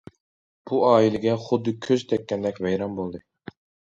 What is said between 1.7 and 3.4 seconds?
كۆز تەگكەندەك ۋەيران بولدى.